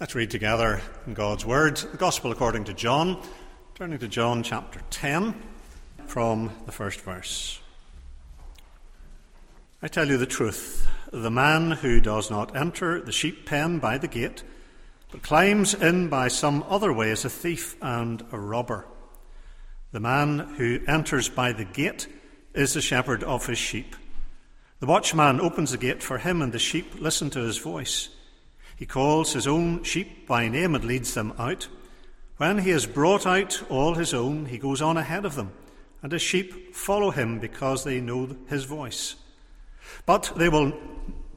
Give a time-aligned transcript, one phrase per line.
[0.00, 3.22] Let's read together in God's Word, the Gospel according to John,
[3.76, 5.40] turning to John chapter 10
[6.08, 7.60] from the first verse.
[9.80, 13.96] I tell you the truth the man who does not enter the sheep pen by
[13.96, 14.42] the gate,
[15.12, 18.86] but climbs in by some other way is a thief and a robber.
[19.92, 22.08] The man who enters by the gate
[22.52, 23.94] is the shepherd of his sheep.
[24.80, 28.08] The watchman opens the gate for him, and the sheep listen to his voice.
[28.76, 31.68] He calls his own sheep by name and leads them out.
[32.36, 35.52] When he has brought out all his own, he goes on ahead of them,
[36.02, 39.14] and his sheep follow him because they know his voice.
[40.06, 40.72] But they will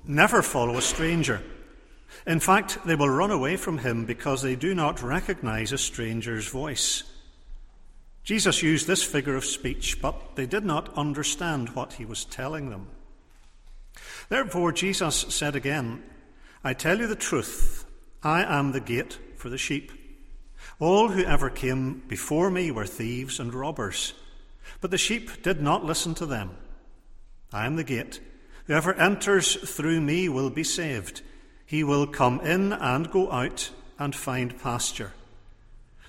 [0.05, 1.43] never follow a stranger.
[2.25, 6.47] In fact, they will run away from him because they do not recognize a stranger's
[6.47, 7.03] voice.
[8.23, 12.69] Jesus used this figure of speech, but they did not understand what he was telling
[12.69, 12.87] them.
[14.29, 16.03] Therefore, Jesus said again,
[16.63, 17.85] I tell you the truth,
[18.23, 19.91] I am the gate for the sheep.
[20.79, 24.13] All who ever came before me were thieves and robbers,
[24.81, 26.57] but the sheep did not listen to them.
[27.53, 28.19] I am the gate.
[28.65, 31.21] Whoever enters through me will be saved.
[31.65, 35.13] He will come in and go out and find pasture.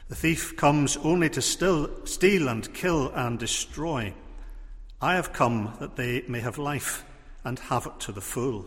[0.08, 4.14] The thief comes only to still, steal and kill and destroy.
[5.00, 7.04] I have come that they may have life
[7.44, 8.66] and have it to the full.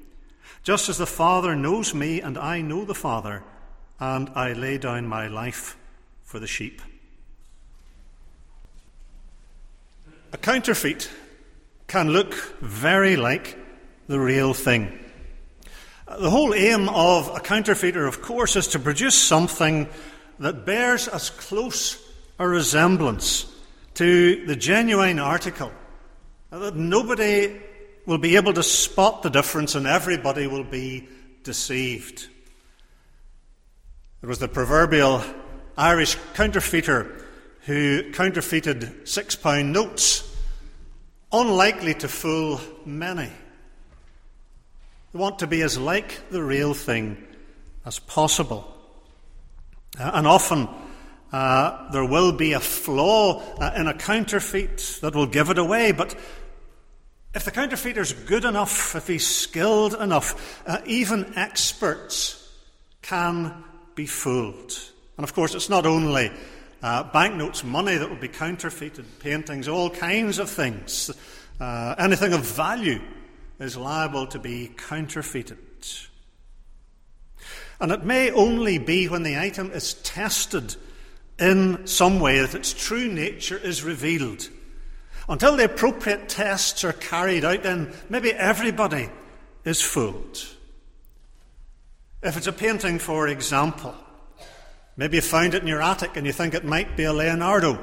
[0.63, 3.43] Just as the Father knows me, and I know the Father,
[3.99, 5.77] and I lay down my life
[6.23, 6.81] for the sheep.
[10.33, 11.09] A counterfeit
[11.87, 13.57] can look very like
[14.07, 14.97] the real thing.
[16.07, 19.89] The whole aim of a counterfeiter, of course, is to produce something
[20.39, 22.01] that bears as close
[22.39, 23.45] a resemblance
[23.95, 25.71] to the genuine article
[26.49, 27.61] that nobody
[28.05, 31.07] will be able to spot the difference and everybody will be
[31.43, 32.27] deceived.
[34.21, 35.23] There was the proverbial
[35.77, 37.25] Irish counterfeiter
[37.61, 40.27] who counterfeited six pound notes,
[41.31, 43.29] unlikely to fool many.
[45.13, 47.17] They want to be as like the real thing
[47.85, 48.67] as possible.
[49.99, 50.67] Uh, and often
[51.31, 55.91] uh, there will be a flaw uh, in a counterfeit that will give it away,
[55.91, 56.15] but
[57.33, 62.49] if the counterfeiter's good enough, if he's skilled enough, uh, even experts
[63.01, 63.63] can
[63.95, 64.73] be fooled.
[65.17, 66.31] And of course, it's not only
[66.81, 71.11] uh, banknotes, money that will be counterfeited, paintings, all kinds of things.
[71.59, 73.01] Uh, anything of value
[73.59, 75.57] is liable to be counterfeited.
[77.79, 80.75] And it may only be when the item is tested
[81.39, 84.49] in some way that its true nature is revealed.
[85.29, 89.09] Until the appropriate tests are carried out, then maybe everybody
[89.63, 90.45] is fooled.
[92.23, 93.95] If it's a painting, for example,
[94.97, 97.79] maybe you found it in your attic and you think it might be a Leonardo.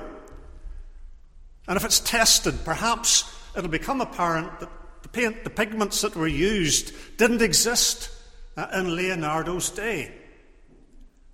[1.66, 3.24] And if it's tested, perhaps
[3.56, 4.70] it'll become apparent that
[5.02, 8.10] the paint, the pigments that were used, didn't exist
[8.56, 10.12] uh, in Leonardo's day.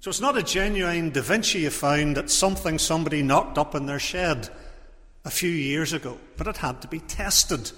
[0.01, 3.87] So it's not a genuine Da Vinci you found at something somebody knocked up in
[3.87, 4.51] their shed
[5.25, 7.73] a few years ago, but it had to be tested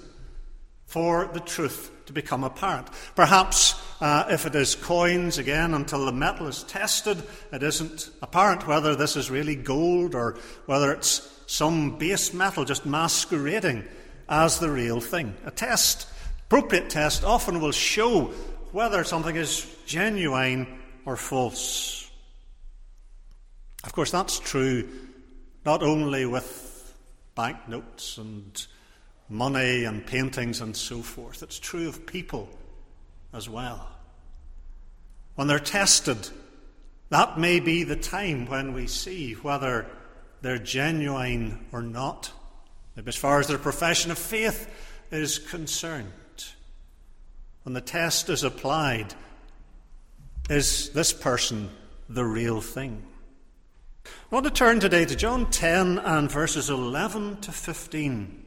[0.87, 2.89] for the truth to become apparent.
[3.15, 8.67] Perhaps uh, if it is coins, again, until the metal is tested, it isn't apparent
[8.67, 10.37] whether this is really gold or
[10.67, 13.85] whether it's some base metal just masquerading
[14.29, 15.35] as the real thing.
[15.45, 16.09] A test,
[16.47, 18.33] appropriate test, often will show
[18.73, 22.11] whether something is genuine or false.
[23.85, 24.89] Of course, that's true
[25.65, 26.66] not only with
[27.37, 28.67] banknotes and
[29.29, 31.45] money and paintings and so forth.
[31.45, 32.49] It's true of people
[33.33, 33.89] as well.
[35.37, 36.29] When they're tested,
[37.11, 39.87] that may be the time when we see whether
[40.43, 42.33] they're genuine or not.
[43.07, 44.69] As far as their profession of faith
[45.13, 46.13] is concerned.
[47.63, 49.15] When the test is applied,
[50.49, 51.69] is this person
[52.09, 53.03] the real thing?
[54.31, 58.45] I want to turn today to John 10 and verses 11 to 15.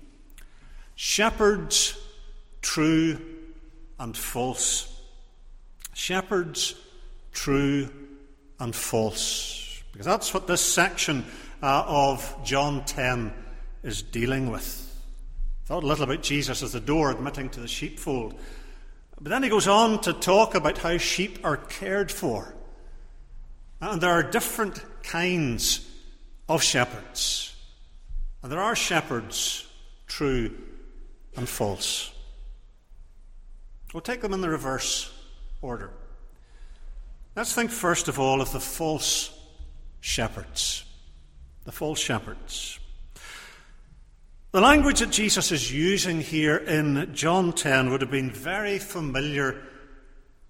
[0.95, 1.97] Shepherds,
[2.61, 3.19] true
[3.99, 5.01] and false.
[5.93, 6.75] Shepherds,
[7.31, 7.89] true
[8.59, 9.81] and false.
[9.91, 11.25] Because that's what this section
[11.63, 13.33] uh, of John 10
[13.83, 14.85] is dealing with.
[15.65, 18.39] Thought a little about Jesus as the door admitting to the sheepfold.
[19.21, 22.55] But then he goes on to talk about how sheep are cared for.
[23.81, 25.89] And there are different kinds
[26.47, 27.55] of shepherds.
[28.43, 29.67] And there are shepherds,
[30.05, 30.55] true
[31.35, 32.11] and false.
[33.91, 35.11] We'll take them in the reverse
[35.63, 35.89] order.
[37.35, 39.35] Let's think first of all of the false
[39.99, 40.85] shepherds.
[41.63, 42.79] The false shepherds.
[44.51, 49.59] The language that Jesus is using here in John 10 would have been very familiar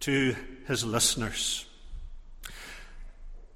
[0.01, 0.35] to
[0.67, 1.65] his listeners.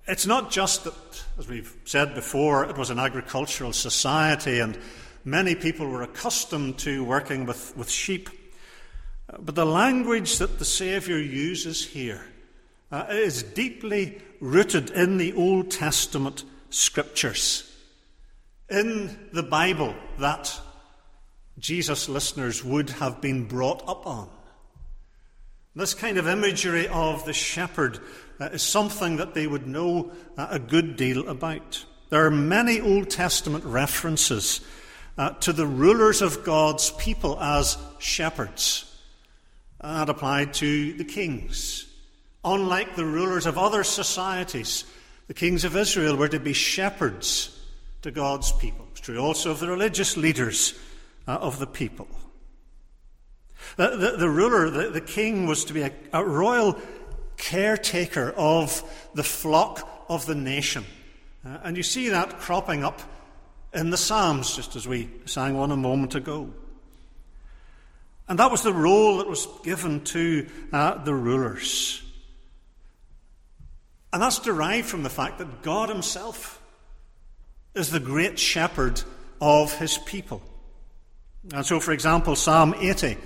[0.05, 4.77] It's not just that, as we've said before, it was an agricultural society and
[5.23, 8.29] many people were accustomed to working with, with sheep.
[9.39, 12.25] But the language that the Saviour uses here
[12.91, 17.73] uh, is deeply rooted in the Old Testament scriptures.
[18.69, 20.59] In the Bible that
[21.57, 24.29] Jesus' listeners would have been brought up on.
[25.75, 27.99] This kind of imagery of the shepherd
[28.39, 31.83] uh, is something that they would know uh, a good deal about.
[32.09, 34.61] There are many Old Testament references
[35.17, 38.85] uh, to the rulers of God's people as shepherds.
[39.81, 41.87] That applied to the kings.
[42.45, 44.85] Unlike the rulers of other societies,
[45.27, 47.59] the kings of Israel were to be shepherds
[48.03, 48.85] to God's people.
[48.91, 50.77] It's true also of the religious leaders
[51.27, 52.07] uh, of the people.
[53.77, 56.79] The, the, the ruler, the, the, king, was to be a, a royal
[57.37, 58.83] caretaker of
[59.13, 60.85] the flock of the nation.
[61.45, 63.01] Uh, and you see that cropping up
[63.73, 66.51] in the Psalms, just as we sang one a moment ago.
[68.27, 72.01] And that was the role that was given to uh, the rulers.
[74.13, 76.61] And that's derived from the fact that God Himself
[77.73, 79.01] is the great shepherd
[79.41, 80.41] of His people.
[81.51, 83.17] And so, for example, Psalm 80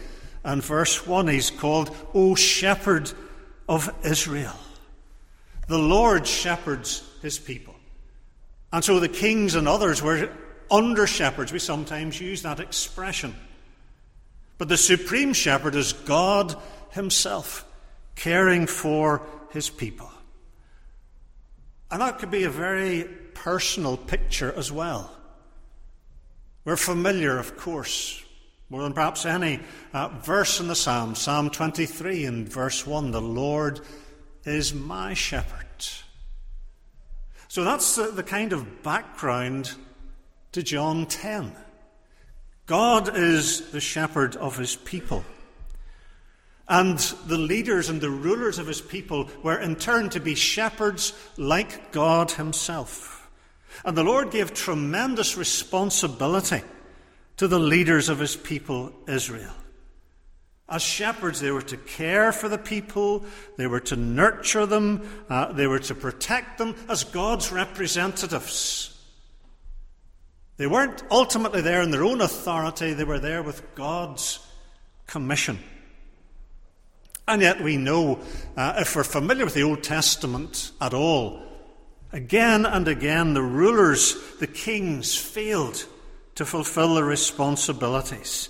[0.47, 3.11] and verse 1, He's called, O Shepherd
[3.67, 4.55] of Israel.
[5.67, 7.75] The Lord shepherds his people.
[8.71, 10.29] And so the kings and others were
[10.71, 11.51] under shepherds.
[11.51, 13.35] We sometimes use that expression.
[14.57, 16.55] But the supreme shepherd is God
[16.91, 17.65] himself,
[18.15, 19.21] caring for
[19.51, 20.09] his people.
[21.91, 23.03] And that could be a very
[23.33, 25.11] personal picture as well.
[26.63, 28.23] We're familiar, of course,
[28.69, 29.59] more than perhaps any
[29.93, 33.79] uh, verse in the Psalm, Psalm 23 and verse 1 The Lord
[34.43, 35.65] is my shepherd.
[37.47, 39.73] So that's the, the kind of background
[40.51, 41.55] to John 10.
[42.65, 45.23] God is the shepherd of his people.
[46.67, 51.13] And the leaders and the rulers of his people were in turn to be shepherds
[51.37, 53.29] like God himself.
[53.85, 56.61] And the Lord gave tremendous responsibility
[57.37, 59.53] to the leaders of his people, Israel.
[60.69, 63.23] As shepherds, they were to care for the people,
[63.55, 68.93] they were to nurture them, uh, they were to protect them as God's representatives.
[70.57, 74.39] They weren't ultimately there in their own authority, they were there with God's
[75.05, 75.59] commission.
[77.29, 78.19] And yet, we know,
[78.55, 81.43] uh, if we're familiar with the Old Testament at all,
[82.11, 85.85] again and again the rulers, the kings, failed
[86.37, 88.49] to fulfill their responsibilities.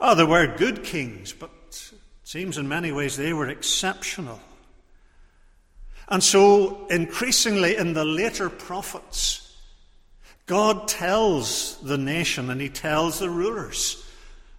[0.00, 1.92] Ah, oh, there were good kings, but it
[2.24, 4.40] seems in many ways they were exceptional.
[6.08, 9.56] And so, increasingly in the later prophets,
[10.46, 14.04] God tells the nation and he tells the rulers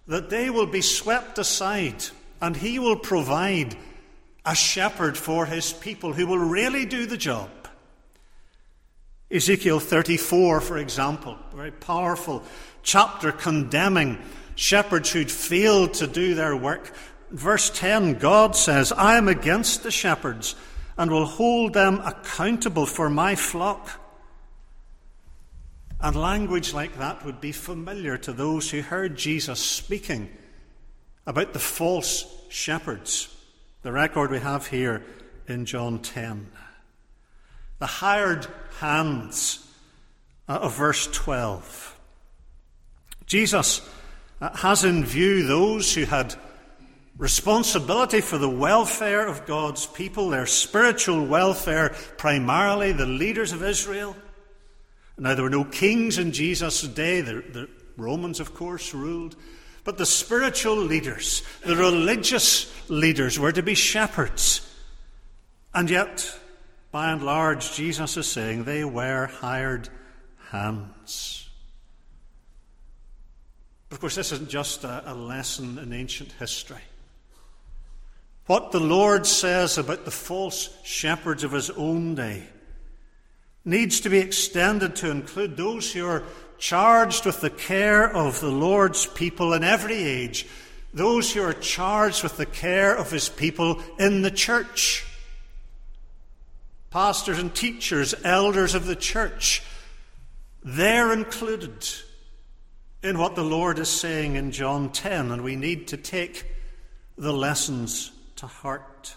[0.06, 2.06] that they will be swept aside
[2.40, 3.76] and he will provide
[4.46, 7.50] a shepherd for his people who will really do the job.
[9.30, 12.42] Ezekiel 34, for example, very powerful
[12.82, 14.18] chapter condemning
[14.56, 16.92] shepherds who'd failed to do their work.
[17.30, 20.56] Verse 10, God says, I am against the shepherds
[20.98, 23.88] and will hold them accountable for my flock.
[26.00, 30.28] And language like that would be familiar to those who heard Jesus speaking
[31.24, 33.32] about the false shepherds.
[33.82, 35.04] The record we have here
[35.46, 36.50] in John 10
[37.80, 38.46] the hired
[38.78, 39.66] hands
[40.48, 41.98] uh, of verse 12.
[43.26, 43.80] Jesus
[44.40, 46.34] uh, has in view those who had
[47.16, 54.14] responsibility for the welfare of God's people, their spiritual welfare, primarily the leaders of Israel.
[55.18, 59.36] Now, there were no kings in Jesus' day, the, the Romans, of course, ruled.
[59.84, 64.66] But the spiritual leaders, the religious leaders, were to be shepherds.
[65.74, 66.39] And yet,
[66.90, 69.88] by and large, Jesus is saying they were hired
[70.50, 71.48] hands.
[73.88, 76.82] But of course, this isn't just a, a lesson in ancient history.
[78.46, 82.42] What the Lord says about the false shepherds of his own day
[83.64, 86.24] needs to be extended to include those who are
[86.58, 90.46] charged with the care of the Lord's people in every age,
[90.92, 95.04] those who are charged with the care of his people in the church.
[96.90, 99.62] Pastors and teachers, elders of the church,
[100.64, 101.88] they're included
[103.02, 106.44] in what the Lord is saying in John 10, and we need to take
[107.16, 109.14] the lessons to heart.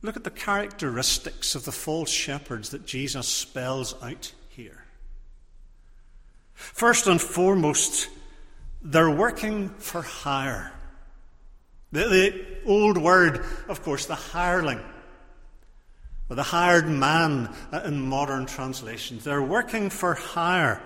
[0.00, 4.84] Look at the characteristics of the false shepherds that Jesus spells out here.
[6.54, 8.08] First and foremost,
[8.82, 10.72] they're working for hire.
[11.92, 14.80] The, the old word, of course, the hireling,
[16.28, 17.54] or the hired man
[17.84, 19.24] in modern translations.
[19.24, 20.82] They're working for hire.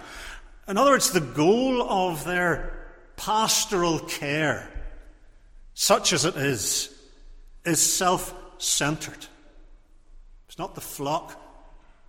[0.69, 2.79] In other words, the goal of their
[3.17, 4.69] pastoral care,
[5.75, 6.95] such as it is,
[7.65, 9.27] is self centered.
[10.49, 11.41] It's not the flock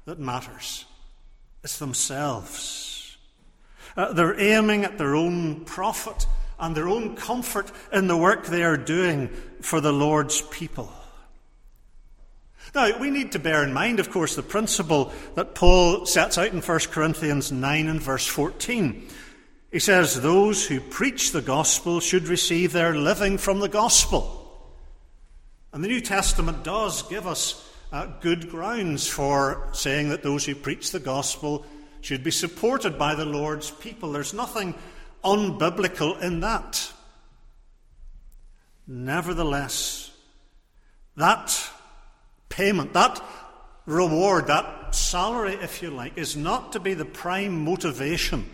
[0.05, 0.85] that matters,
[1.63, 3.17] it's themselves.
[3.95, 6.25] Uh, they're aiming at their own profit
[6.59, 9.27] and their own comfort in the work they are doing
[9.61, 10.91] for the Lord's people.
[12.75, 16.53] Now, we need to bear in mind, of course, the principle that Paul sets out
[16.53, 19.07] in 1 Corinthians 9 and verse 14.
[19.71, 24.39] He says, Those who preach the gospel should receive their living from the gospel.
[25.71, 30.55] And the New Testament does give us uh, good grounds for saying that those who
[30.55, 31.65] preach the gospel
[32.01, 34.11] should be supported by the Lord's people.
[34.11, 34.73] There's nothing
[35.23, 36.91] unbiblical in that.
[38.87, 40.11] Nevertheless,
[41.15, 41.69] that
[42.55, 43.21] payment, that
[43.85, 48.49] reward, that salary, if you like, is not to be the prime motivation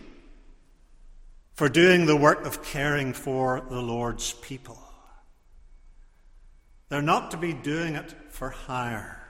[1.54, 4.80] for doing the work of caring for the Lord's people.
[6.88, 9.22] They're not to be doing it for hire.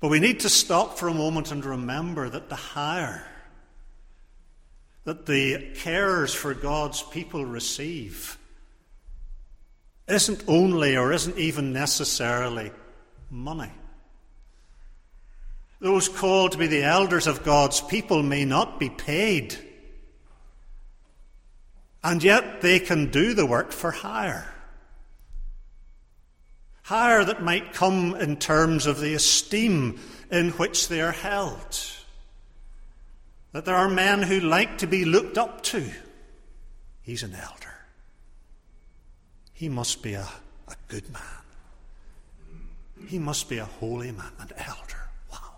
[0.00, 3.26] But we need to stop for a moment and remember that the hire
[5.04, 8.37] that the carers for God's people receive
[10.08, 12.72] isn't only or isn't even necessarily
[13.30, 13.72] money.
[15.80, 19.56] Those called to be the elders of God's people may not be paid
[22.02, 24.52] and yet they can do the work for hire.
[26.82, 30.00] Hire that might come in terms of the esteem
[30.30, 31.80] in which they are held.
[33.52, 35.90] That there are men who like to be looked up to.
[37.02, 37.67] He's an elder.
[39.58, 40.28] He must be a,
[40.68, 41.22] a good man.
[43.08, 45.08] He must be a holy man, an elder.
[45.32, 45.56] Wow.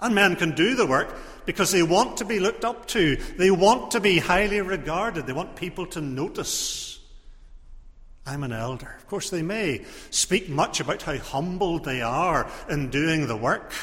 [0.00, 3.16] And men can do the work because they want to be looked up to.
[3.36, 5.26] They want to be highly regarded.
[5.26, 6.98] They want people to notice.
[8.24, 8.96] I'm an elder.
[8.96, 13.74] Of course, they may speak much about how humbled they are in doing the work,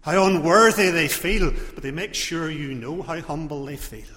[0.00, 4.15] how unworthy they feel, but they make sure you know how humble they feel.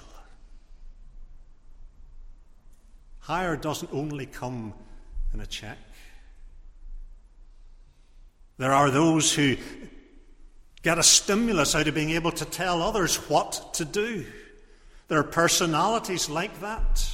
[3.29, 4.73] Hire doesn't only come
[5.35, 5.77] in a check.
[8.57, 9.55] There are those who
[10.81, 14.25] get a stimulus out of being able to tell others what to do.
[15.09, 17.07] There are personalities like that.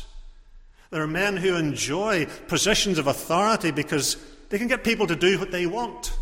[0.90, 4.16] There are men who enjoy positions of authority because
[4.48, 6.18] they can get people to do what they want.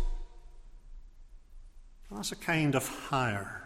[2.10, 3.62] That's a kind of hire.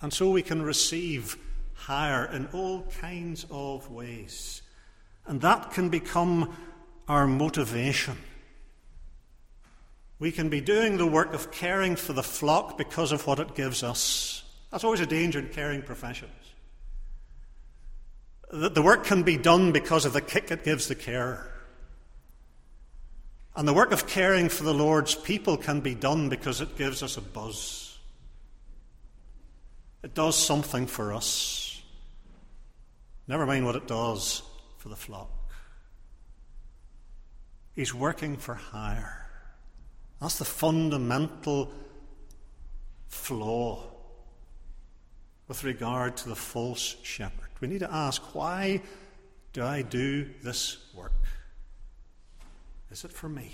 [0.00, 1.36] And so we can receive
[1.78, 4.62] hire in all kinds of ways.
[5.26, 6.56] And that can become
[7.06, 8.16] our motivation.
[10.18, 13.54] We can be doing the work of caring for the flock because of what it
[13.54, 14.42] gives us.
[14.70, 16.32] That's always a danger in caring professions.
[18.50, 21.52] That the work can be done because of the kick it gives the carer.
[23.54, 27.02] And the work of caring for the Lord's people can be done because it gives
[27.02, 27.98] us a buzz.
[30.02, 31.67] It does something for us.
[33.28, 34.42] Never mind what it does
[34.78, 35.30] for the flock.
[37.74, 39.26] He's working for hire.
[40.20, 41.70] That's the fundamental
[43.08, 43.84] flaw
[45.46, 47.50] with regard to the false shepherd.
[47.60, 48.80] We need to ask why
[49.52, 51.12] do I do this work?
[52.90, 53.52] Is it for me?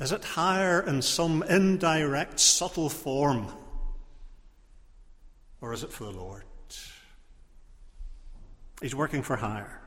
[0.00, 3.48] Is it hire in some indirect, subtle form?
[5.60, 6.44] Or is it for the Lord?
[8.80, 9.80] He's working for hire.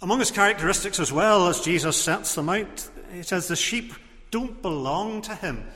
[0.00, 3.94] Among his characteristics, as well as Jesus sets them out, he says the sheep
[4.30, 5.66] don't belong to him.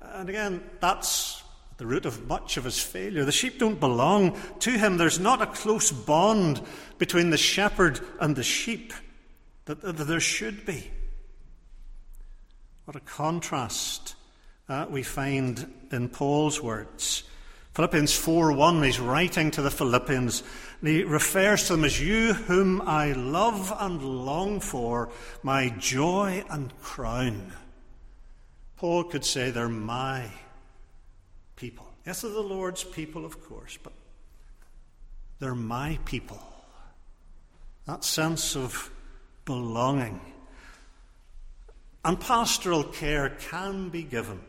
[0.00, 1.42] And again, that's
[1.78, 3.24] the root of much of his failure.
[3.24, 4.98] The sheep don't belong to him.
[4.98, 6.60] There's not a close bond
[6.98, 8.92] between the shepherd and the sheep
[9.64, 10.90] that, there should be.
[12.84, 14.14] What a contrast
[14.68, 17.22] uh, we find in Paul's words.
[17.74, 20.42] Philippians 4 1, he's writing to the Philippians,
[20.80, 25.10] and he refers to them as you whom I love and long for,
[25.42, 27.52] my joy and crown.
[28.76, 30.30] Paul could say they're my
[31.54, 31.86] people.
[32.04, 33.92] Yes, they're the Lord's people, of course, but
[35.38, 36.40] they're my people.
[37.86, 38.90] That sense of
[39.44, 40.20] belonging.
[42.04, 44.40] And pastoral care can be given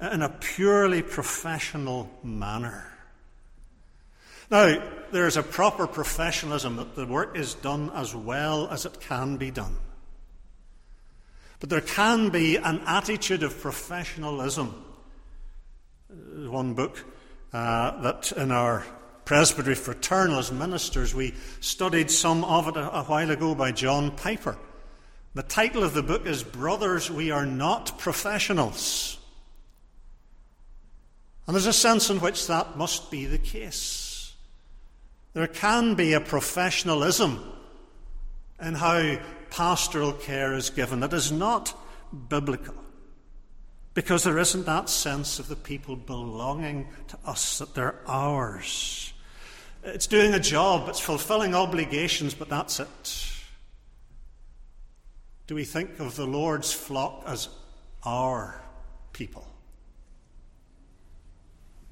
[0.00, 2.86] in a purely professional manner.
[4.50, 9.00] Now, there is a proper professionalism that the work is done as well as it
[9.00, 9.76] can be done.
[11.60, 14.84] But there can be an attitude of professionalism.
[16.08, 17.04] One book
[17.52, 18.86] uh, that in our
[19.24, 24.12] presbytery fraternal as ministers, we studied some of it a, a while ago by John
[24.12, 24.56] Piper.
[25.34, 29.17] The title of the book is Brothers, We Are Not Professionals.
[31.48, 34.34] And there's a sense in which that must be the case.
[35.32, 37.42] There can be a professionalism
[38.60, 39.16] in how
[39.48, 41.74] pastoral care is given that is not
[42.28, 42.74] biblical.
[43.94, 49.14] Because there isn't that sense of the people belonging to us, that they're ours.
[49.84, 53.32] It's doing a job, it's fulfilling obligations, but that's it.
[55.46, 57.48] Do we think of the Lord's flock as
[58.04, 58.60] our
[59.14, 59.47] people?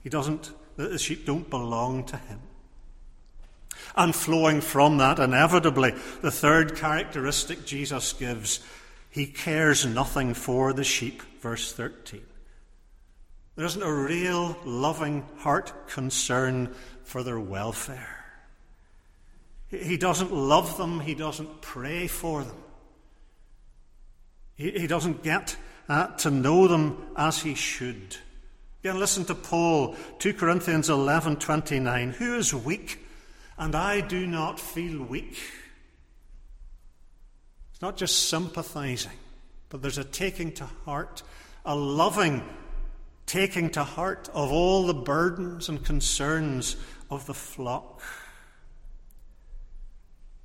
[0.07, 2.39] He doesn't, the sheep don't belong to him.
[3.97, 8.61] And flowing from that, inevitably, the third characteristic Jesus gives,
[9.11, 12.23] he cares nothing for the sheep, verse 13.
[13.57, 18.25] There isn't a real loving heart concern for their welfare.
[19.67, 22.63] He doesn't love them, he doesn't pray for them.
[24.55, 25.57] He, doesn't get
[25.89, 28.19] uh, to know them as he should.
[28.87, 32.13] Again, listen to Paul, 2 Corinthians 11:29.
[32.13, 33.05] Who is weak,
[33.59, 35.37] and I do not feel weak?
[37.73, 39.19] It's not just sympathizing,
[39.71, 41.25] but there's a taking to heart,
[41.65, 42.49] a loving
[43.27, 46.77] taking to heart of all the burdens and concerns
[47.11, 48.01] of the flock.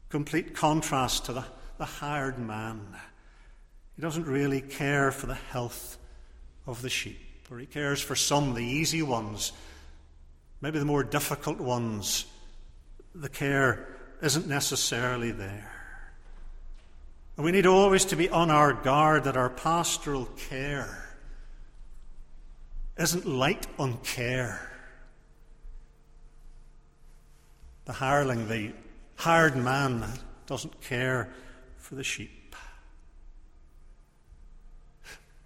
[0.09, 1.45] Complete contrast to the,
[1.77, 2.97] the hired man.
[3.95, 5.99] He doesn't really care for the health
[6.65, 9.51] of the sheep or he cares for some, the easy ones,
[10.61, 12.25] maybe the more difficult ones.
[13.13, 13.89] The care
[14.21, 15.69] isn't necessarily there.
[17.35, 21.09] And we need always to be on our guard that our pastoral care
[22.97, 24.71] isn't light on care.
[27.83, 28.71] The hireling, the
[29.15, 30.05] hired man,
[30.45, 31.29] doesn't care
[31.77, 32.40] for the sheep.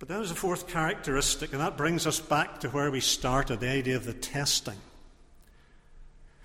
[0.06, 3.60] But then there's a fourth characteristic, and that brings us back to where we started
[3.60, 4.76] the idea of the testing.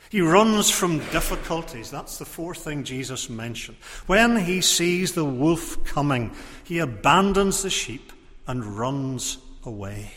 [0.09, 1.91] He runs from difficulties.
[1.91, 3.77] That's the fourth thing Jesus mentioned.
[4.07, 6.31] When he sees the wolf coming,
[6.65, 8.15] he abandons the sheep
[8.47, 10.13] and runs away.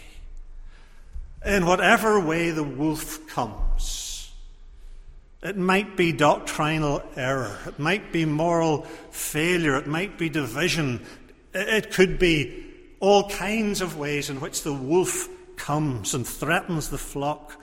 [1.45, 4.32] In whatever way the wolf comes,
[5.41, 11.06] it might be doctrinal error, it might be moral failure, it might be division,
[11.53, 12.69] it could be
[13.04, 17.62] all kinds of ways in which the wolf comes and threatens the flock.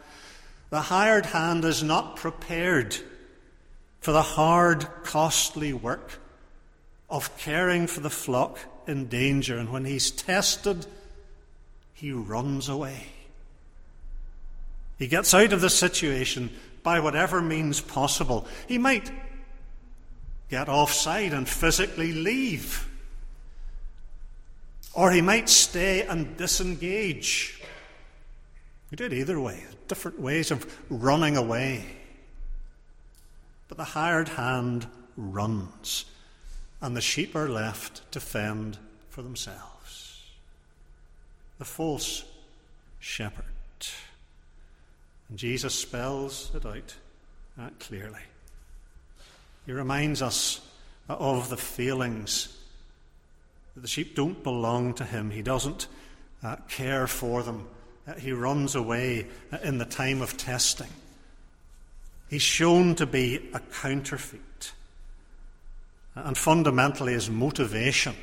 [0.69, 2.95] The hired hand is not prepared
[4.01, 6.21] for the hard, costly work
[7.09, 9.57] of caring for the flock in danger.
[9.57, 10.85] And when he's tested,
[11.95, 13.07] he runs away.
[14.99, 16.51] He gets out of the situation
[16.83, 18.47] by whatever means possible.
[18.69, 19.11] He might
[20.51, 22.90] get offside and physically leave.
[24.93, 27.63] Or he might stay and disengage.
[28.91, 31.85] He did either way, different ways of running away.
[33.69, 36.07] But the hired hand runs,
[36.81, 38.79] and the sheep are left to fend
[39.11, 40.25] for themselves.
[41.59, 42.25] The false
[42.99, 43.45] shepherd.
[45.29, 46.97] And Jesus spells it out
[47.61, 48.23] uh, clearly.
[49.67, 50.61] He reminds us
[51.09, 52.57] of the failings
[53.81, 55.31] the sheep don't belong to him.
[55.31, 55.87] He doesn't
[56.43, 57.67] uh, care for them.
[58.07, 60.89] Uh, he runs away uh, in the time of testing.
[62.29, 64.73] he's shown to be a counterfeit.
[66.15, 68.15] And fundamentally, his motivation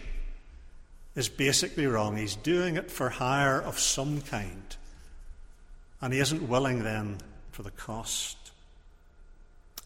[1.15, 2.17] is basically wrong.
[2.17, 4.75] He's doing it for hire of some kind.
[6.01, 7.17] And he isn't willing then
[7.51, 8.37] for the cost.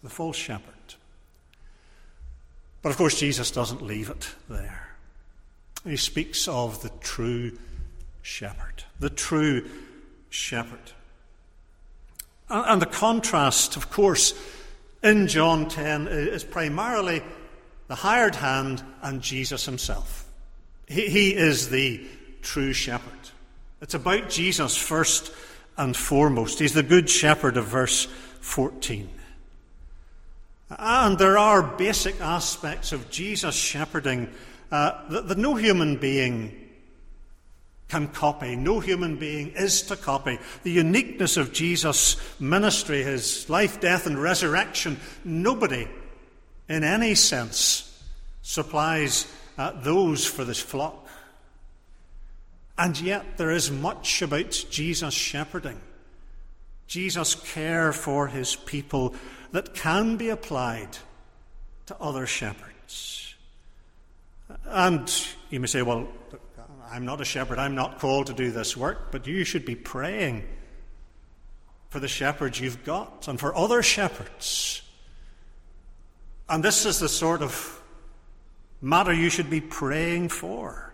[0.03, 0.73] The false shepherd.
[2.81, 4.90] But of course, Jesus doesn't leave it there.
[5.83, 7.57] He speaks of the true
[8.21, 8.83] shepherd.
[8.99, 9.67] The true
[10.29, 10.91] shepherd.
[12.49, 14.33] And the contrast, of course,
[15.01, 17.23] in John 10 is primarily
[17.87, 20.29] the hired hand and Jesus himself.
[20.87, 22.05] He, he is the
[22.41, 23.29] true shepherd.
[23.81, 25.31] It's about Jesus first
[25.77, 26.59] and foremost.
[26.59, 28.05] He's the good shepherd of verse
[28.41, 29.09] 14.
[30.69, 34.29] And there are basic aspects of Jesus shepherding
[34.71, 36.57] uh, that, that no human being
[37.91, 38.55] can copy.
[38.55, 40.39] No human being is to copy.
[40.63, 45.87] The uniqueness of Jesus' ministry, his life, death, and resurrection, nobody,
[46.69, 48.01] in any sense,
[48.41, 51.05] supplies uh, those for this flock.
[52.77, 55.81] And yet, there is much about Jesus' shepherding,
[56.87, 59.13] Jesus' care for his people
[59.51, 60.97] that can be applied
[61.87, 63.30] to other shepherds.
[64.65, 65.11] And
[65.49, 66.07] you may say, well,
[66.89, 69.75] I'm not a shepherd, I'm not called to do this work, but you should be
[69.75, 70.47] praying
[71.89, 74.81] for the shepherds you've got and for other shepherds.
[76.49, 77.81] And this is the sort of
[78.81, 80.93] matter you should be praying for.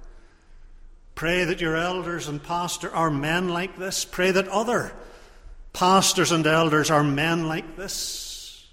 [1.16, 4.06] Pray that your elders and pastor are men like this.
[4.06, 4.94] Pray that other
[5.74, 8.68] pastors and elders are men like this.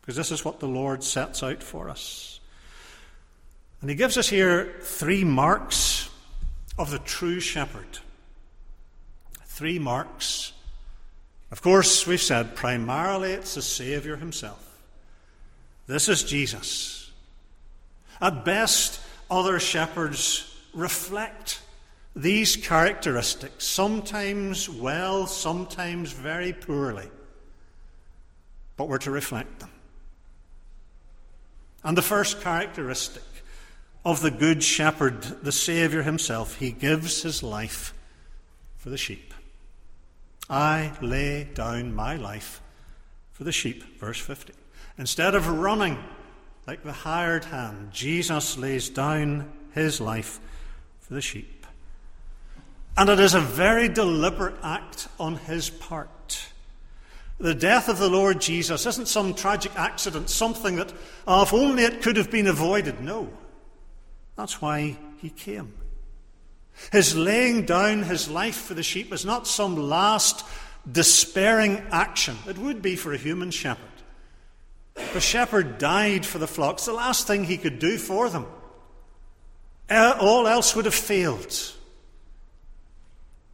[0.00, 2.39] Because this is what the Lord sets out for us.
[3.80, 6.10] And he gives us here three marks
[6.78, 7.98] of the true shepherd.
[9.46, 10.52] Three marks.
[11.50, 14.66] Of course, we've said primarily it's the Saviour himself.
[15.86, 17.10] This is Jesus.
[18.20, 21.60] At best, other shepherds reflect
[22.14, 27.08] these characteristics, sometimes well, sometimes very poorly.
[28.76, 29.70] But we're to reflect them.
[31.82, 33.22] And the first characteristic
[34.04, 36.56] of the Good Shepherd, the Saviour himself.
[36.56, 37.92] He gives his life
[38.78, 39.34] for the sheep.
[40.48, 42.60] I lay down my life
[43.32, 44.52] for the sheep, verse 50.
[44.98, 45.98] Instead of running
[46.66, 50.40] like the hired hand, Jesus lays down his life
[51.00, 51.66] for the sheep.
[52.96, 56.48] And it is a very deliberate act on his part.
[57.38, 60.92] The death of the Lord Jesus isn't some tragic accident, something that,
[61.26, 63.00] oh, if only it could have been avoided.
[63.00, 63.30] No.
[64.40, 65.74] That's why he came.
[66.92, 70.46] His laying down his life for the sheep was not some last
[70.90, 72.38] despairing action.
[72.48, 73.84] It would be for a human shepherd.
[74.94, 78.46] The shepherd died for the flocks, the last thing he could do for them.
[79.90, 81.54] Uh, all else would have failed.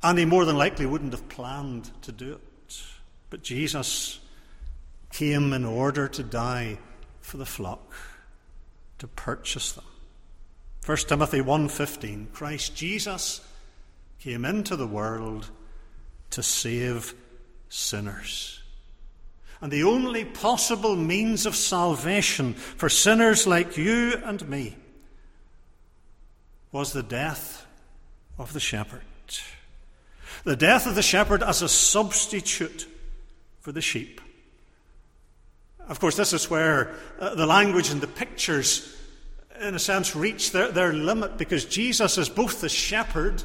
[0.04, 2.82] And he more than likely wouldn't have planned to do it.
[3.28, 4.20] But Jesus
[5.12, 6.78] came in order to die
[7.22, 7.92] for the flock,
[8.98, 9.85] to purchase them.
[10.86, 13.40] 1 Timothy 1:15 Christ Jesus
[14.20, 15.50] came into the world
[16.30, 17.12] to save
[17.68, 18.60] sinners.
[19.60, 24.76] And the only possible means of salvation for sinners like you and me
[26.70, 27.66] was the death
[28.38, 29.02] of the shepherd.
[30.44, 32.86] The death of the shepherd as a substitute
[33.60, 34.20] for the sheep.
[35.88, 38.95] Of course, this is where uh, the language and the pictures
[39.60, 43.42] in a sense, reach their, their limit because Jesus is both the shepherd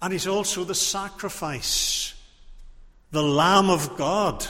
[0.00, 2.14] and he's also the sacrifice,
[3.10, 4.46] the Lamb of God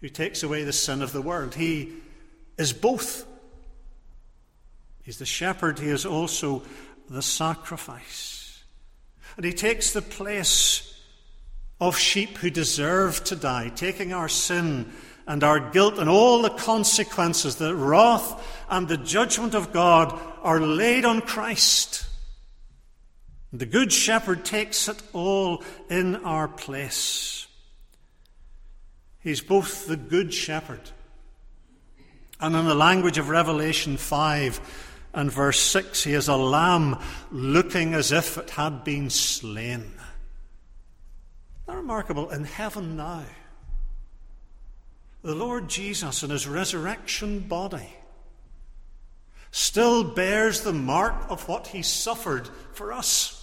[0.00, 1.54] who takes away the sin of the world.
[1.54, 1.92] He
[2.56, 3.26] is both.
[5.02, 6.62] He's the shepherd, he is also
[7.08, 8.62] the sacrifice.
[9.36, 10.86] And he takes the place
[11.80, 14.92] of sheep who deserve to die, taking our sin
[15.30, 20.58] and our guilt and all the consequences, the wrath and the judgment of God are
[20.58, 22.04] laid on Christ.
[23.52, 27.46] The Good Shepherd takes it all in our place.
[29.20, 30.90] He's both the Good Shepherd,
[32.40, 34.60] and in the language of Revelation 5
[35.14, 36.98] and verse 6, he is a lamb
[37.30, 39.92] looking as if it had been slain.
[41.68, 43.22] Remarkable in heaven now
[45.22, 47.88] the Lord Jesus in his resurrection body
[49.50, 53.36] still bears the mark of what he suffered for us.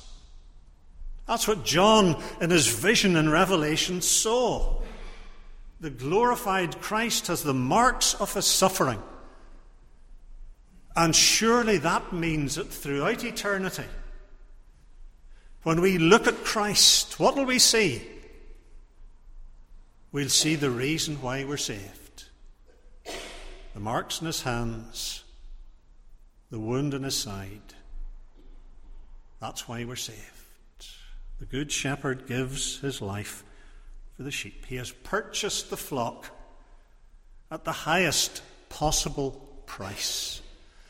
[1.28, 4.82] That's what John, in his vision in Revelation, saw.
[5.80, 9.02] The glorified Christ has the marks of his suffering.
[10.96, 13.84] And surely that means that throughout eternity,
[15.64, 18.02] when we look at Christ, what will we see?
[20.18, 22.24] We'll see the reason why we're saved
[23.76, 25.24] the marks in his hands,
[26.50, 27.76] the wound in his side.
[29.40, 30.18] That's why we're saved.
[31.38, 33.44] The Good Shepherd gives his life
[34.16, 34.66] for the sheep.
[34.66, 36.32] He has purchased the flock
[37.52, 40.42] at the highest possible price.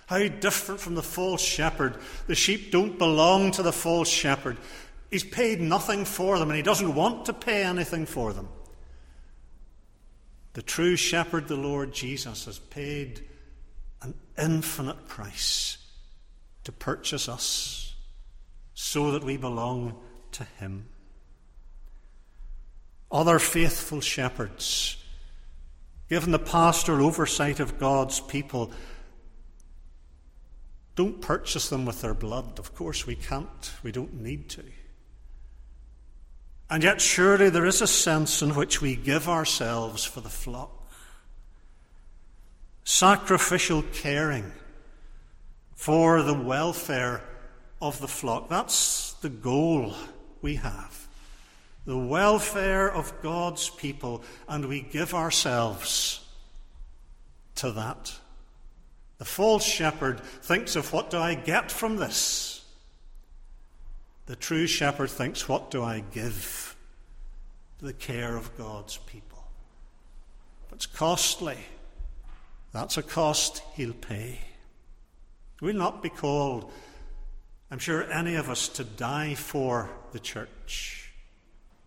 [0.05, 1.97] How different from the false shepherd.
[2.27, 4.55] The sheep don't belong to the false shepherd.
[5.11, 8.47] He's paid nothing for them and he doesn't want to pay anything for them.
[10.57, 13.23] The true shepherd, the Lord Jesus, has paid
[14.01, 15.77] an infinite price
[16.63, 17.93] to purchase us
[18.73, 19.95] so that we belong
[20.31, 20.87] to him.
[23.11, 24.97] Other faithful shepherds,
[26.09, 28.71] given the pastoral oversight of God's people,
[30.95, 32.57] don't purchase them with their blood.
[32.57, 33.73] Of course, we can't.
[33.83, 34.63] We don't need to.
[36.69, 40.71] And yet, surely there is a sense in which we give ourselves for the flock.
[42.83, 44.51] Sacrificial caring
[45.75, 47.21] for the welfare
[47.81, 48.49] of the flock.
[48.49, 49.93] That's the goal
[50.41, 51.07] we have.
[51.85, 56.19] The welfare of God's people, and we give ourselves
[57.55, 58.13] to that.
[59.19, 62.56] The false shepherd thinks of what do I get from this?
[64.27, 66.75] The true shepherd thinks, what do I give
[67.79, 69.43] the care of God's people?
[70.67, 71.57] If it's costly,
[72.71, 74.39] that's a cost he'll pay.
[75.61, 76.71] We'll not be called,
[77.71, 81.11] I'm sure, any of us to die for the church.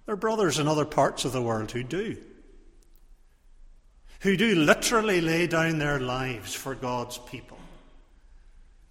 [0.07, 2.17] There are brothers in other parts of the world who do
[4.21, 7.59] who do literally lay down their lives for God's people.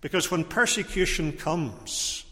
[0.02, 2.26] Because when persecution comes,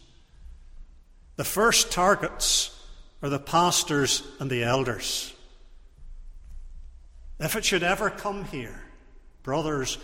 [1.38, 2.76] the first targets
[3.22, 5.32] are the pastors and the elders.
[7.38, 8.82] If it should ever come here,
[9.44, 9.98] brothers,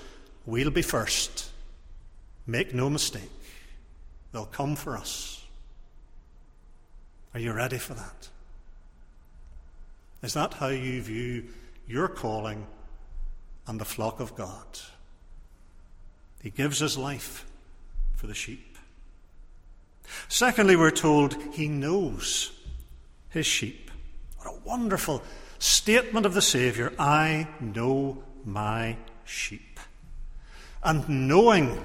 [0.47, 1.51] we'll be first.
[2.47, 3.33] Make no mistake,
[4.31, 5.45] they'll come for us.
[7.35, 8.29] Are you ready for that?
[10.23, 11.45] Is that how you view
[11.89, 12.65] your calling
[13.67, 14.67] and the flock of God.
[16.43, 17.45] He gives his life
[18.15, 18.74] for the sheep.
[20.29, 22.53] Secondly, we're told he knows
[23.31, 23.91] his sheep.
[24.39, 25.23] What a wonderful
[25.59, 29.81] statement of the Saviour I know my sheep.
[30.83, 31.83] And knowing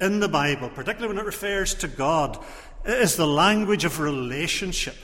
[0.00, 2.38] in the Bible, particularly when it refers to God,
[2.84, 4.96] is the language of relationship.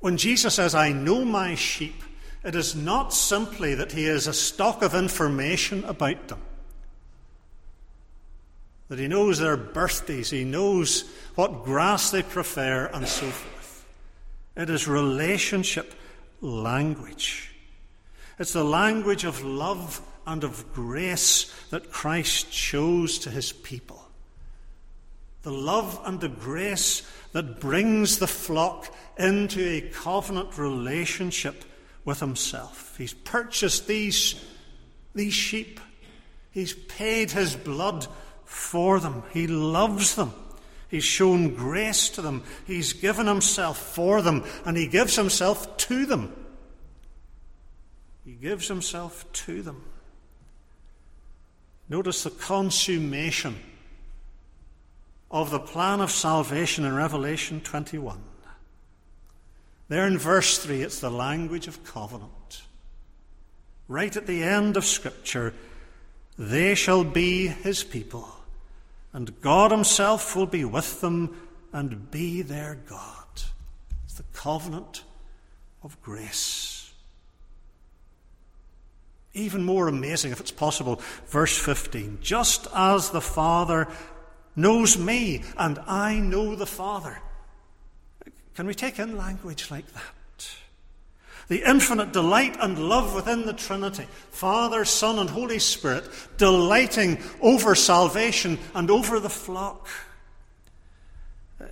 [0.00, 2.02] When Jesus says, I know my sheep,
[2.44, 6.40] it is not simply that he has a stock of information about them,
[8.90, 13.86] that he knows their birthdays, he knows what grass they prefer, and so forth.
[14.56, 15.94] It is relationship
[16.40, 17.54] language.
[18.36, 24.04] It's the language of love and of grace that Christ shows to his people.
[25.42, 31.64] The love and the grace that brings the flock into a covenant relationship
[32.04, 32.96] with himself.
[32.98, 34.34] He's purchased these,
[35.14, 35.78] these sheep.
[36.50, 38.08] He's paid his blood
[38.50, 39.22] for them.
[39.32, 40.32] He loves them.
[40.88, 42.42] He's shown grace to them.
[42.66, 46.34] He's given himself for them, and he gives himself to them.
[48.24, 49.84] He gives himself to them.
[51.88, 53.56] Notice the consummation
[55.30, 58.20] of the plan of salvation in Revelation 21.
[59.88, 62.62] There in verse 3, it's the language of covenant.
[63.86, 65.54] Right at the end of Scripture,
[66.36, 68.28] they shall be his people,
[69.12, 71.36] and God himself will be with them
[71.72, 73.42] and be their God.
[74.04, 75.04] It's the covenant
[75.82, 76.92] of grace.
[79.32, 82.18] Even more amazing, if it's possible, verse 15.
[82.20, 83.86] Just as the Father
[84.56, 87.20] knows me, and I know the Father.
[88.54, 90.02] Can we take in language like that?
[91.50, 96.04] The infinite delight and love within the Trinity, Father, Son, and Holy Spirit,
[96.36, 99.88] delighting over salvation and over the flock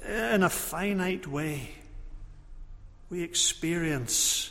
[0.05, 1.71] in a finite way.
[3.09, 4.51] We experience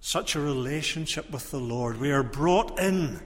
[0.00, 2.00] such a relationship with the Lord.
[2.00, 3.20] We are brought in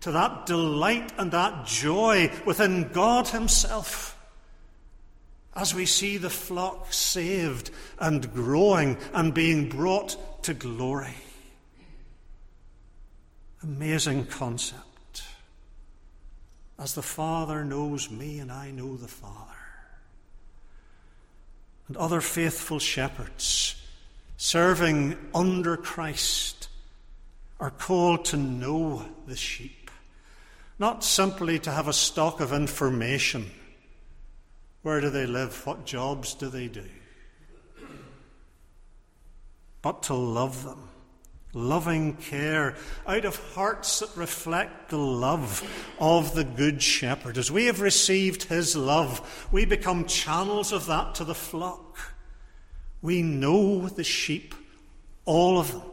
[0.00, 4.15] to that delight and that joy within God Himself.
[5.56, 11.14] As we see the flock saved and growing and being brought to glory.
[13.62, 15.22] Amazing concept.
[16.78, 19.32] As the Father knows me and I know the Father.
[21.88, 23.80] And other faithful shepherds
[24.36, 26.68] serving under Christ
[27.58, 29.90] are called to know the sheep,
[30.78, 33.50] not simply to have a stock of information
[34.86, 35.66] where do they live?
[35.66, 36.84] What jobs do they do?
[39.82, 40.88] But to love them.
[41.52, 45.68] Loving care out of hearts that reflect the love
[45.98, 47.36] of the Good Shepherd.
[47.36, 51.98] As we have received his love, we become channels of that to the flock.
[53.02, 54.54] We know the sheep,
[55.24, 55.90] all of them.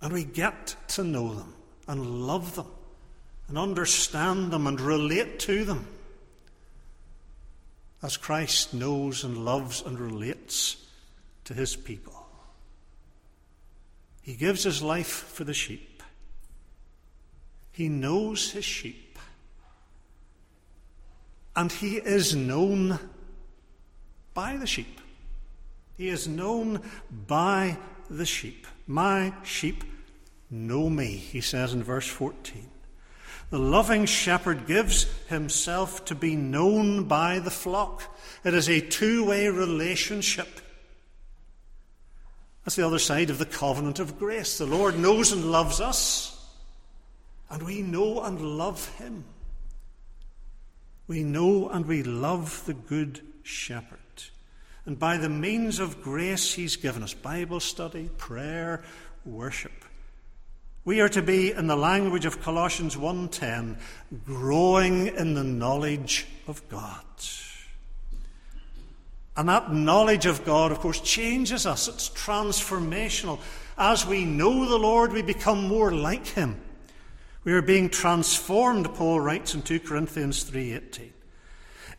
[0.00, 1.54] And we get to know them
[1.86, 2.66] and love them
[3.48, 5.86] and understand them and relate to them
[8.02, 10.76] as Christ knows and loves and relates
[11.44, 12.26] to his people.
[14.22, 16.02] He gives his life for the sheep.
[17.72, 19.18] He knows his sheep.
[21.54, 22.98] And he is known
[24.34, 25.00] by the sheep.
[25.96, 26.80] He is known
[27.26, 27.78] by
[28.08, 28.66] the sheep.
[28.86, 29.84] My sheep
[30.50, 32.68] know me, he says in verse 14.
[33.52, 38.02] The loving shepherd gives himself to be known by the flock.
[38.44, 40.48] It is a two way relationship.
[42.64, 44.56] That's the other side of the covenant of grace.
[44.56, 46.50] The Lord knows and loves us,
[47.50, 49.26] and we know and love him.
[51.06, 53.98] We know and we love the Good Shepherd.
[54.86, 58.82] And by the means of grace he's given us Bible study, prayer,
[59.26, 59.72] worship
[60.84, 63.78] we are to be, in the language of Colossians 1:10,
[64.24, 67.04] growing in the knowledge of God.
[69.36, 71.88] And that knowledge of God, of course, changes us.
[71.88, 73.38] It's transformational.
[73.78, 76.60] As we know the Lord, we become more like Him.
[77.44, 81.12] We are being transformed, Paul writes in 2 Corinthians 3:18,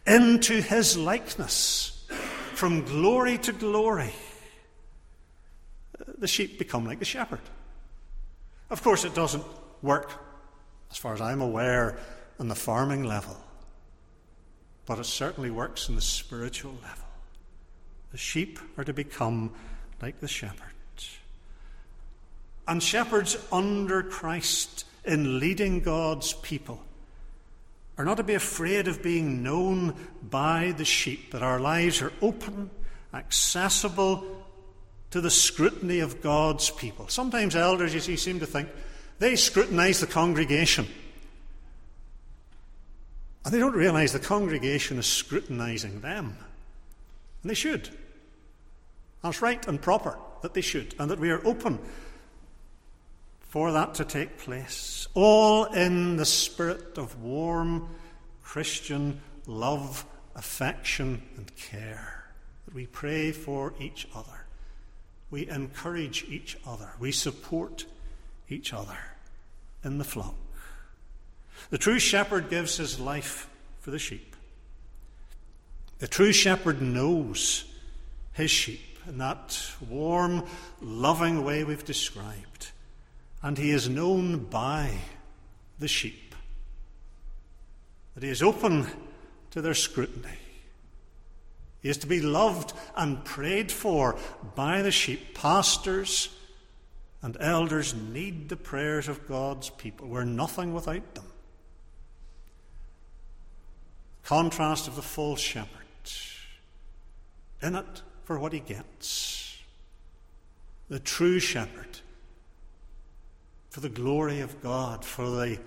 [0.05, 2.05] into His likeness,
[2.53, 4.13] from glory to glory.
[6.17, 7.41] The sheep become like the shepherd.
[8.69, 9.43] Of course, it doesn't
[9.81, 10.11] work,
[10.91, 11.97] as far as I'm aware,
[12.39, 13.37] on the farming level,
[14.85, 17.05] but it certainly works in the spiritual level.
[18.11, 19.53] The sheep are to become
[20.01, 20.67] like the shepherd.
[22.67, 26.81] And shepherds under Christ in leading God's people
[27.97, 32.13] are not to be afraid of being known by the sheep, that our lives are
[32.21, 32.69] open,
[33.13, 34.42] accessible,
[35.13, 37.07] to the scrutiny of God's people.
[37.07, 38.67] Sometimes elders, you see, seem to think
[39.19, 40.87] they scrutinize the congregation.
[43.45, 46.35] And they don't realize the congregation is scrutinizing them.
[47.43, 47.89] And they should.
[49.21, 51.77] And it's right and proper that they should, and that we are open
[53.41, 55.07] for that to take place.
[55.13, 57.87] All in the spirit of warm
[58.41, 62.31] Christian love, affection, and care.
[62.65, 64.32] That we pray for each other.
[65.33, 66.91] We encourage each other.
[66.99, 67.85] We support
[68.49, 68.99] each other
[69.83, 70.35] in the flock.
[71.71, 74.35] The true shepherd gives his life for the sheep.
[75.97, 77.65] The true shepherd knows
[78.33, 80.45] his sheep in that warm,
[80.79, 82.69] loving way we've described.
[83.41, 84.99] And he is known by
[85.79, 86.35] the sheep.
[88.13, 88.85] That he is open
[89.49, 90.37] to their scrutiny.
[91.83, 94.17] He is to be loved and prayed for
[94.55, 95.35] by the sheep.
[95.35, 96.29] Pastors
[97.21, 100.07] and elders need the prayers of God's people.
[100.07, 101.25] We're nothing without them.
[104.23, 105.69] Contrast of the false shepherd.
[107.61, 109.57] In it for what he gets.
[110.87, 111.99] The true shepherd
[113.69, 115.59] for the glory of God, for the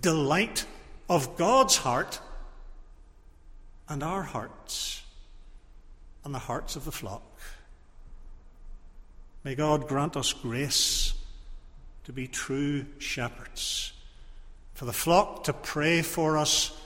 [0.00, 0.64] delight
[1.08, 2.18] of God's heart
[3.88, 5.02] and our hearts
[6.26, 7.22] and the hearts of the flock.
[9.44, 11.14] May God grant us grace
[12.02, 13.92] to be true shepherds,
[14.74, 16.76] for the flock to pray for us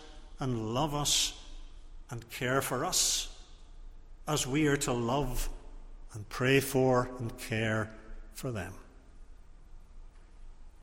[0.41, 1.32] and love us
[2.11, 3.34] and care for us,
[4.28, 5.49] as we are to love
[6.12, 7.91] and pray for and care
[8.34, 8.74] for them.